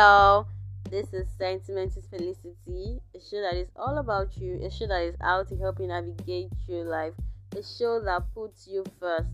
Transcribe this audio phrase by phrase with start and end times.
[0.00, 0.46] Y'all,
[0.90, 5.02] this is Sentiment is Felicity, a show that is all about you, a show that
[5.02, 7.12] is out to help you navigate your life,
[7.54, 9.28] a show that puts you first.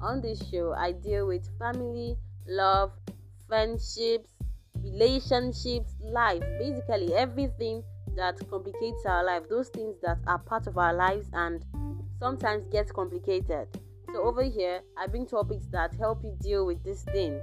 [0.00, 2.92] On this show, I deal with family, love,
[3.48, 4.30] friendships,
[4.84, 7.82] relationships, life, basically everything
[8.14, 11.64] that complicates our life, those things that are part of our lives and
[12.20, 13.66] sometimes get complicated.
[14.12, 17.42] So, over here, I bring topics that help you deal with these things.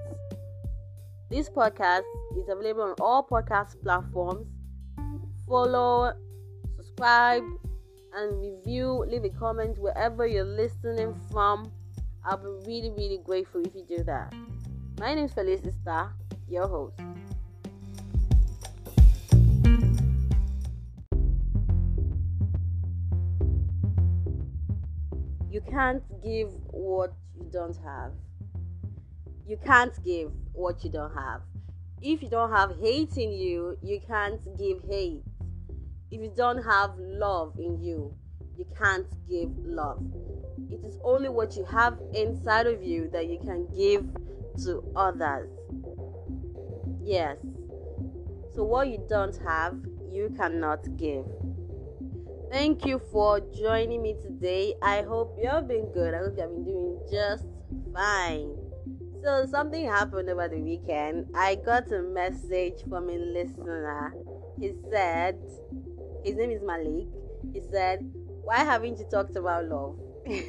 [1.29, 4.47] This podcast is available on all podcast platforms.
[5.47, 6.13] Follow,
[6.75, 7.43] subscribe,
[8.15, 9.05] and review.
[9.07, 11.71] Leave a comment wherever you're listening from.
[12.25, 14.33] I'll be really, really grateful if you do that.
[14.99, 16.09] My name is Felicita,
[16.49, 16.99] your host.
[25.51, 28.13] You can't give what you don't have.
[29.49, 31.41] You can't give what you don't have.
[32.03, 35.23] If you don't have hate in you, you can't give hate.
[36.11, 38.13] If you don't have love in you,
[38.55, 40.03] you can't give love.
[40.69, 44.05] It is only what you have inside of you that you can give
[44.65, 45.49] to others.
[47.01, 47.37] Yes.
[48.53, 49.73] So, what you don't have,
[50.11, 51.25] you cannot give.
[52.51, 54.75] Thank you for joining me today.
[54.83, 56.13] I hope you have been good.
[56.13, 57.45] I hope you have been doing just
[57.91, 58.58] fine.
[59.23, 61.27] So, something happened over the weekend.
[61.35, 64.13] I got a message from a listener.
[64.59, 65.37] He said,
[66.23, 67.07] his name is Malik.
[67.53, 67.99] He said,
[68.43, 69.95] Why haven't you talked about love?
[70.25, 70.41] he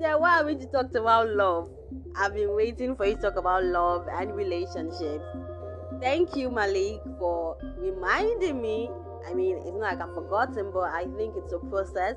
[0.00, 1.70] said, Why haven't you talked about love?
[2.16, 5.24] I've been waiting for you to talk about love and relationships.
[6.00, 8.90] Thank you, Malik, for reminding me
[9.26, 12.14] I mean, it's not like I've forgotten, but I think it's a process.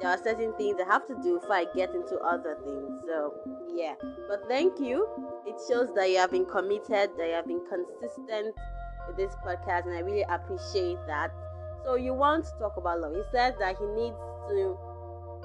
[0.00, 3.02] There are certain things I have to do before I get into other things.
[3.06, 3.34] So,
[3.74, 3.94] yeah.
[4.28, 5.06] But thank you.
[5.46, 8.54] It shows that you have been committed, that you have been consistent
[9.06, 11.30] with this podcast, and I really appreciate that.
[11.84, 13.14] So, you want to talk about love.
[13.14, 14.16] He said that he needs
[14.48, 14.78] to,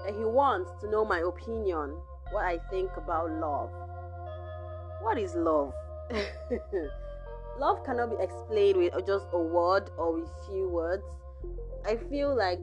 [0.05, 1.97] that he wants to know my opinion,
[2.31, 3.71] what I think about love.
[5.01, 5.73] What is love?
[7.59, 11.03] love cannot be explained with just a word or with few words.
[11.85, 12.59] I feel like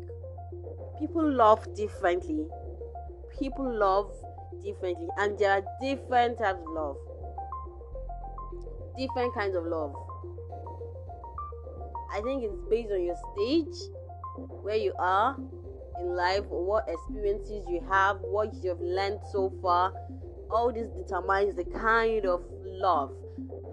[1.03, 2.47] people love differently.
[3.37, 4.15] People love
[4.63, 6.97] differently, and there are different types of love,
[8.97, 9.93] different kinds of love.
[12.13, 13.91] I think it's based on your stage,
[14.63, 15.37] where you are
[15.99, 19.93] in life, what experiences you have, what you've learned so far.
[20.53, 23.11] All this determines the kind of love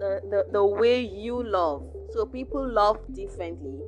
[0.00, 1.84] the, the, the way you love.
[2.12, 3.78] So people love differently.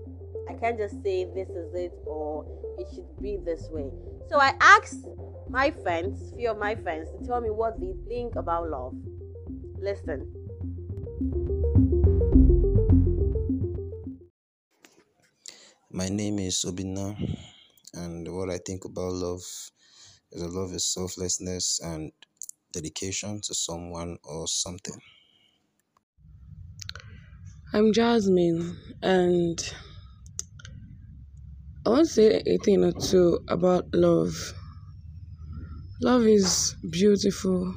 [0.48, 2.44] I can't just say this is it or
[2.78, 3.90] it should be this way.
[4.28, 5.06] So I asked
[5.48, 8.94] my friends, few of my friends, to tell me what they think about love.
[9.78, 10.32] Listen.
[15.90, 17.16] My name is Obina,
[17.94, 22.12] and what I think about love is that love is selflessness and
[22.72, 25.00] dedication to someone or something.
[27.74, 29.74] I'm Jasmine, and
[31.84, 34.54] I want to say a thing or two about love.
[36.00, 37.74] Love is beautiful.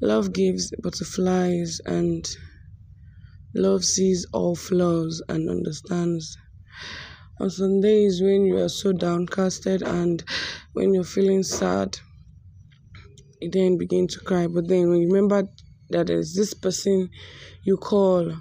[0.00, 2.26] Love gives butterflies, and
[3.54, 6.36] love sees all flaws and understands.
[7.40, 10.24] On some days when you are so downcasted and
[10.72, 11.98] when you're feeling sad,
[13.40, 14.46] you then begin to cry.
[14.46, 15.48] But then remember
[15.90, 17.10] that there's this person
[17.62, 18.32] you call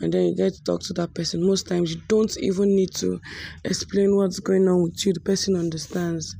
[0.00, 1.46] and then you get to talk to that person.
[1.46, 3.20] Most times, you don't even need to
[3.64, 6.34] explain what's going on with you, the person understands.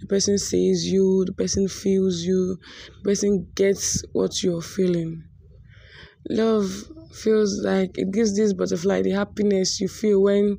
[0.00, 2.56] The person sees you, the person feels you,
[2.98, 5.24] the person gets what you're feeling.
[6.28, 10.58] Love feels like it gives this butterfly the happiness you feel when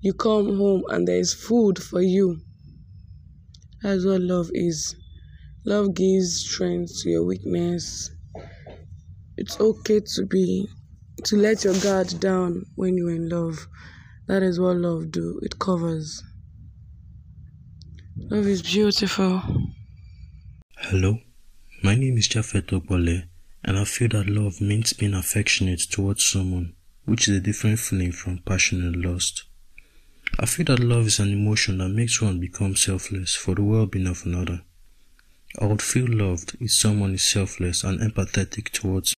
[0.00, 2.40] you come home and there is food for you.
[3.82, 4.96] That's what love is.
[5.64, 8.10] Love gives strength to your weakness.
[9.36, 10.68] It's okay to be
[11.24, 13.66] to let your guard down when you're in love.
[14.26, 15.40] That is what love do.
[15.42, 16.22] It covers.
[18.16, 19.42] Love is beautiful.
[20.78, 21.18] Hello,
[21.82, 23.24] my name is Japheth Okbole,
[23.64, 26.74] and I feel that love means being affectionate towards someone,
[27.04, 29.44] which is a different feeling from passion and lust.
[30.38, 34.06] I feel that love is an emotion that makes one become selfless for the well-being
[34.06, 34.62] of another.
[35.60, 39.14] I would feel loved if someone is selfless and empathetic towards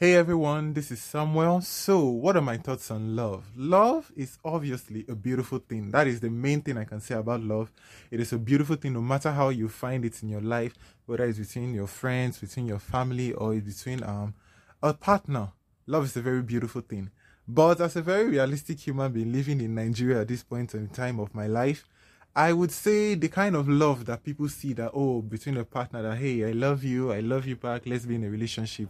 [0.00, 1.60] Hey everyone, this is Samuel.
[1.60, 3.44] So, what are my thoughts on love?
[3.54, 5.92] Love is obviously a beautiful thing.
[5.92, 7.70] That is the main thing I can say about love.
[8.10, 10.74] It is a beautiful thing no matter how you find it in your life,
[11.06, 14.34] whether it's between your friends, between your family, or between um
[14.82, 15.52] a partner,
[15.86, 17.12] love is a very beautiful thing.
[17.46, 21.20] But as a very realistic human being living in Nigeria at this point in time
[21.20, 21.86] of my life,
[22.34, 26.02] I would say the kind of love that people see that, oh, between a partner,
[26.02, 28.88] that, hey, I love you, I love you back, let's be in a relationship.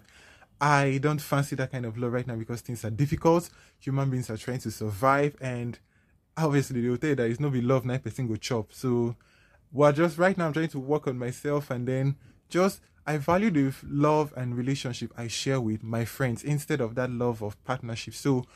[0.61, 3.51] I don't fancy that kind of love right now because things are difficult.
[3.81, 5.79] Human beings are trying to survive, and
[6.37, 8.73] obviously, they'll tell you that it's not be love, 9% go chop.
[8.73, 9.17] So,
[9.73, 12.17] well, just right now, I'm trying to work on myself and then
[12.49, 17.11] just I value the love and relationship I share with my friends instead of that
[17.11, 18.15] love of partnership.
[18.15, 18.47] So,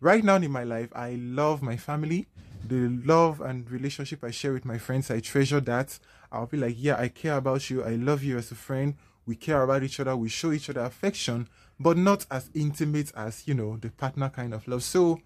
[0.00, 2.28] right now in my life, I love my family.
[2.64, 5.98] The love and relationship I share with my friends, I treasure that.
[6.30, 7.82] I'll be like, yeah, I care about you.
[7.82, 8.94] I love you as a friend.
[9.26, 10.16] We care about each other.
[10.16, 14.54] We show each other affection, but not as intimate as, you know, the partner kind
[14.54, 14.82] of love.
[14.82, 15.20] So,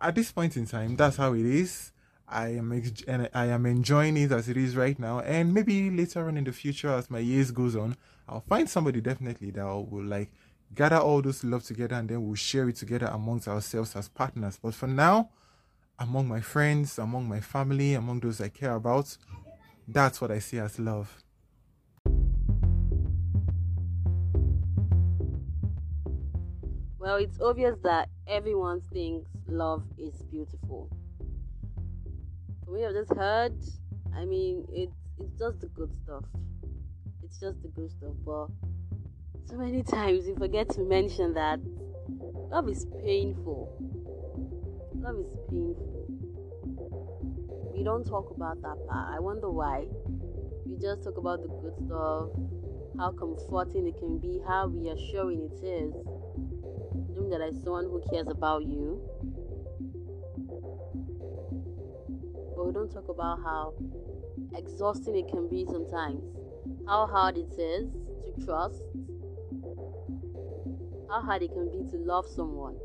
[0.00, 1.92] at this point in time, that's how it is.
[2.28, 5.90] I am ex- and I am enjoying it as it is right now, and maybe
[5.90, 7.96] later on in the future, as my years goes on,
[8.28, 10.30] I'll find somebody definitely that will like
[10.72, 14.58] gather all those love together, and then we'll share it together amongst ourselves as partners.
[14.62, 15.30] But for now,
[15.98, 19.16] among my friends, among my family, among those I care about,
[19.88, 21.22] that's what I see as love.
[27.10, 30.88] Well, it's obvious that everyone thinks love is beautiful
[32.70, 33.52] we have just heard,
[34.16, 36.22] I mean, it's it's just the good stuff.
[37.24, 38.14] It's just the good stuff.
[38.24, 38.46] But
[39.46, 41.58] so many times we forget to mention that
[42.52, 43.74] love is painful.
[44.94, 46.06] Love is painful.
[47.74, 49.14] We don't talk about that part.
[49.16, 49.86] I wonder why.
[50.64, 52.28] We just talk about the good stuff,
[52.98, 55.92] how comforting it can be, how reassuring it is.
[57.28, 59.00] That there's someone who cares about you
[62.60, 63.72] but we don't talk about how
[64.54, 66.22] exhausting it can be sometimes,
[66.86, 68.82] how hard it is to trust,
[71.08, 72.76] how hard it can be to love someone.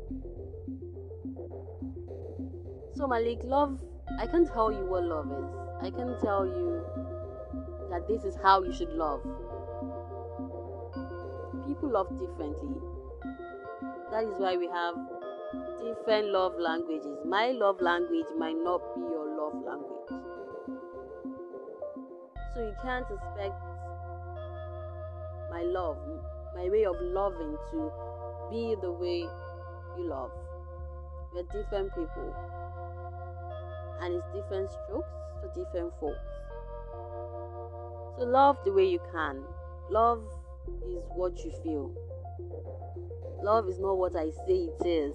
[2.94, 3.78] So, Malik, love,
[4.18, 5.86] I can't tell you what love is.
[5.86, 6.82] I can tell you
[7.90, 9.20] that this is how you should love.
[11.66, 12.95] People love differently.
[14.16, 14.94] That is why we have
[15.78, 17.18] different love languages.
[17.26, 20.08] My love language might not be your love language.
[22.54, 23.60] So you can't expect
[25.50, 25.98] my love,
[26.54, 27.92] my way of loving to
[28.50, 29.28] be the way
[29.98, 30.30] you love.
[31.34, 32.34] We're different people.
[34.00, 36.24] And it's different strokes for different folks.
[38.16, 39.42] So love the way you can.
[39.90, 40.24] Love
[40.88, 41.92] is what you feel.
[43.42, 45.14] Love is not what I say it is.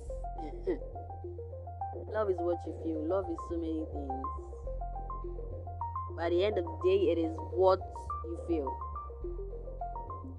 [2.14, 3.08] love is what you feel.
[3.08, 4.24] Love is so many things.
[6.16, 7.80] By the end of the day, it is what
[8.26, 8.78] you feel.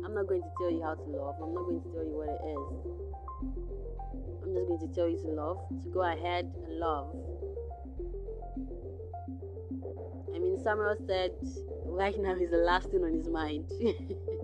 [0.04, 1.36] I'm not going to tell you how to love.
[1.42, 2.92] I'm not going to tell you what it is.
[4.42, 7.14] I'm just going to tell you to love, to go ahead and love.
[10.34, 11.32] I mean, Samuel said
[11.84, 13.70] right now is the last thing on his mind.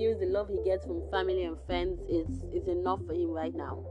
[0.00, 3.54] feels the love he gets from family and friends is, is enough for him right
[3.54, 3.84] now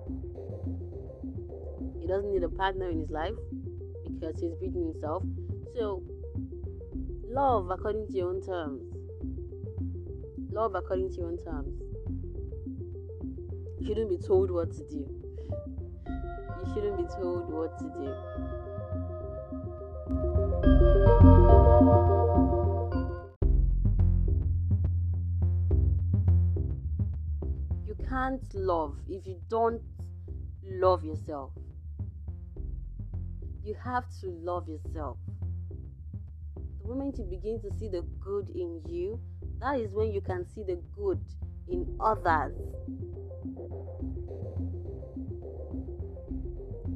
[1.99, 3.35] He doesn't need a partner in his life
[4.03, 5.21] because he's beating himself.
[5.75, 6.01] So,
[7.29, 8.81] love according to your own terms.
[10.51, 11.79] Love according to your own terms.
[13.77, 15.05] You shouldn't be told what to do.
[16.07, 18.58] You shouldn't be told what to do.
[28.09, 29.81] Can't love if you don't
[30.63, 31.51] love yourself
[33.69, 35.17] you have to love yourself.
[36.81, 39.19] The moment you begin to see the good in you,
[39.59, 41.19] that is when you can see the good
[41.67, 42.55] in others.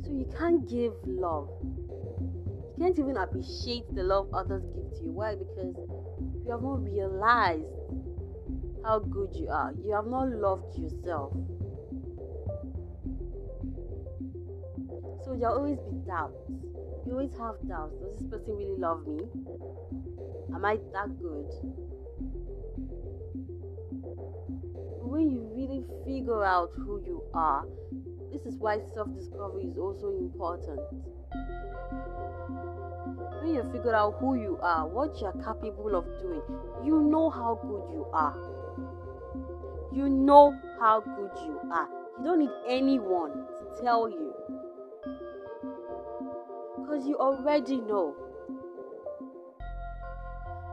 [0.03, 1.49] So you can't give love.
[1.61, 5.11] You can't even appreciate the love others give to you.
[5.11, 5.35] Why?
[5.35, 5.75] Because
[6.43, 7.82] you have not realized
[8.83, 9.73] how good you are.
[9.83, 11.33] You have not loved yourself.
[15.23, 16.37] So there'll always be doubts.
[17.05, 17.95] You always have doubts.
[18.01, 19.23] Does this person really love me?
[20.53, 21.47] Am I that good?
[25.01, 27.65] When you really figure out who you are,
[28.31, 30.81] this is why self discovery is also important.
[33.43, 36.41] When you figure out who you are, what you are capable of doing,
[36.83, 38.35] you know how good you are.
[39.91, 41.89] You know how good you are.
[42.17, 44.33] You don't need anyone to tell you
[46.77, 48.15] because you already know.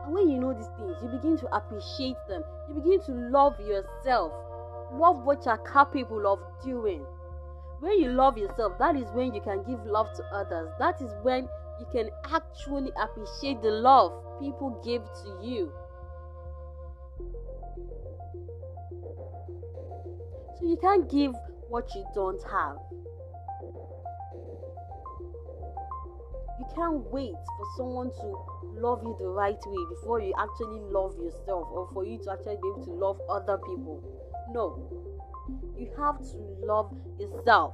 [0.05, 2.43] And when you know these things, you begin to appreciate them.
[2.69, 4.31] You begin to love yourself
[4.93, 7.05] Love what you're capable of doing.
[7.79, 10.69] When you love yourself, that is when you can give love to others.
[10.79, 11.47] That is when
[11.81, 15.71] you can actually appreciate the love people give to you.
[20.59, 21.33] So you can't give
[21.69, 22.77] what you don't have.
[26.59, 28.37] You can't wait for someone to
[28.79, 32.57] love you the right way before you actually love yourself or for you to actually
[32.61, 34.03] be able to love other people.
[34.51, 34.87] No.
[35.75, 37.73] You have to love yourself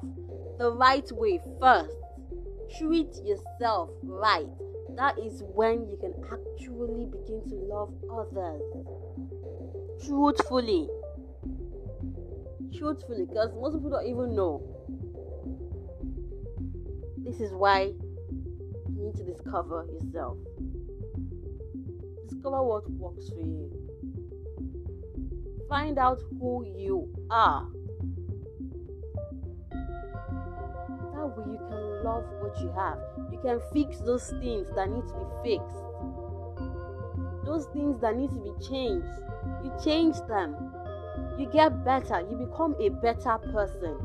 [0.57, 2.06] the right way first.
[2.75, 4.47] Treat yourself right.
[4.95, 8.61] That is when you can actually begin to love others.
[10.05, 10.89] Truthfully.
[12.77, 14.61] Truthfully, because most people don't even know.
[17.17, 17.91] This is why
[18.89, 20.37] you need to discover yourself.
[22.29, 23.71] Discover what works for you.
[25.69, 27.67] Find out who you are.
[31.17, 32.99] That way you can love what you have.
[33.31, 35.77] You can fix those things that need to be fixed.
[37.43, 39.07] Those things that need to be changed.
[39.63, 40.55] You change them.
[41.39, 42.21] You get better.
[42.21, 43.97] You become a better person.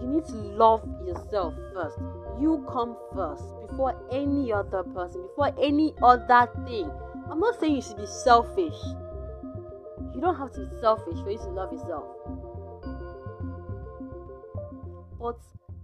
[0.00, 1.98] You need to love yourself first.
[2.40, 6.90] You come first before any other person, before any other thing.
[7.30, 8.80] I'm not saying you should be selfish.
[10.20, 12.04] You don't have to be selfish for you to love yourself.
[15.18, 15.38] But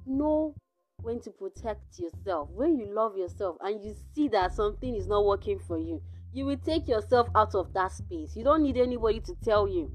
[0.04, 0.54] know
[1.00, 2.50] when to protect yourself.
[2.50, 6.02] When you love yourself and you see that something is not working for you,
[6.34, 8.36] you will take yourself out of that space.
[8.36, 9.90] You don't need anybody to tell you.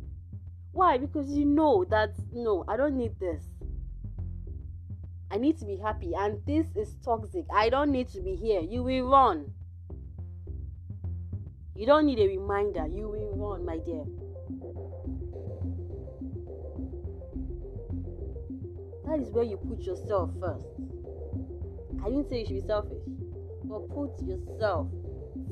[0.72, 0.98] Why?
[0.98, 3.44] Because you know that no, I don't need this.
[5.30, 7.46] I need to be happy, and this is toxic.
[7.54, 8.62] I don't need to be here.
[8.62, 9.54] You will run.
[11.76, 12.88] You don't need a reminder.
[12.88, 14.04] You will run, my dear.
[19.06, 20.66] That is where you put yourself first.
[22.04, 23.04] I didn't say you should be selfish,
[23.66, 24.88] but put yourself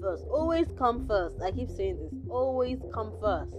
[0.01, 0.23] first.
[0.31, 1.41] Always come first.
[1.41, 2.13] I keep saying this.
[2.29, 3.51] Always come first.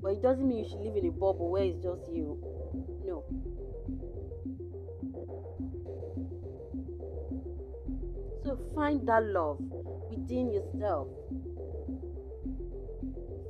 [0.00, 2.38] But it doesn't mean you should live in a bubble where it's just you.
[3.04, 3.24] No.
[8.44, 9.58] So find that love
[10.10, 11.08] within yourself.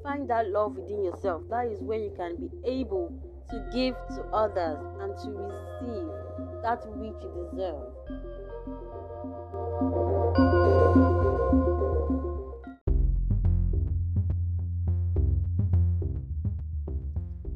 [0.08, 1.42] Find that love within yourself.
[1.50, 3.12] That is when you can be able
[3.50, 6.08] to give to others and to receive
[6.62, 7.92] that which you deserve.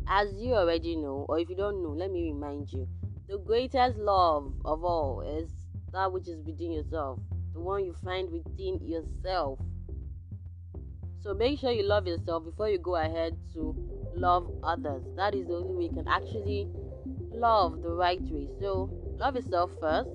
[0.06, 2.86] As you already know, or if you don't know, let me remind you
[3.28, 5.50] the greatest love of all is
[5.94, 7.18] that which is within yourself,
[7.54, 9.58] the one you find within yourself.
[11.22, 13.76] So make sure you love yourself before you go ahead to
[14.14, 15.04] love others.
[15.16, 16.68] That is the only way you can actually
[17.32, 18.48] love the right way.
[18.60, 20.10] So love yourself first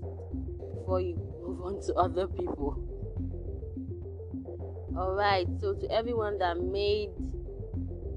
[0.74, 2.78] before you move on to other people.
[4.98, 7.10] Alright, so to everyone that made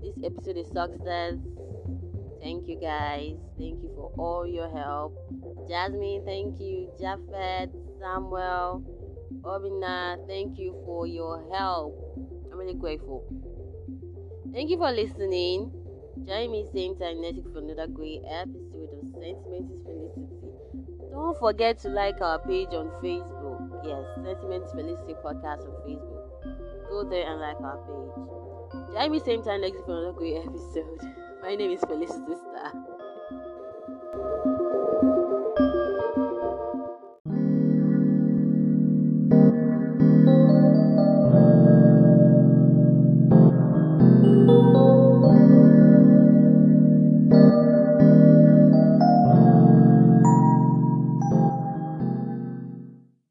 [0.02, 1.35] this episode a success,
[2.42, 3.37] thank you guys.
[3.56, 5.14] Thank you for all your help.
[5.68, 6.90] Jasmine, thank you.
[6.99, 7.70] Japheth,
[8.00, 8.82] Samuel,
[9.44, 12.39] Obina, thank you for your help.
[12.60, 13.24] Really grateful.
[14.52, 15.72] Thank you for listening.
[16.26, 20.52] Join me same time next for another great episode of Sentiment is Felicity.
[21.10, 23.80] Don't forget to like our page on Facebook.
[23.82, 26.28] Yes, Sentiment is Felicity podcast on Facebook.
[26.90, 28.94] Go there and like our page.
[28.94, 31.00] Join me same time next for another great episode.
[31.40, 32.89] My name is Felicity Star.